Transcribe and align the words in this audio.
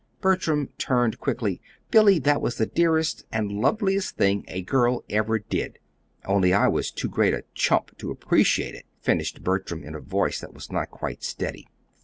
Bertram 0.19 0.69
turned 0.79 1.19
quickly. 1.19 1.61
"Billy, 1.91 2.17
that 2.17 2.41
was 2.41 2.57
the 2.57 2.65
dearest 2.65 3.23
and 3.31 3.51
loveliest 3.51 4.17
thing 4.17 4.43
a 4.47 4.63
girl 4.63 5.03
ever 5.11 5.37
did 5.37 5.77
only 6.25 6.51
I 6.55 6.67
was 6.69 6.89
too 6.89 7.07
great 7.07 7.35
a 7.35 7.43
chump 7.53 7.95
to 7.99 8.09
appreciate 8.09 8.73
it!" 8.73 8.87
finished 8.99 9.43
Bertram 9.43 9.83
in 9.83 9.93
a 9.93 10.01
voice 10.01 10.39
that 10.39 10.55
was 10.55 10.71
not 10.71 10.89
quite 10.89 11.23
steady. 11.23 11.67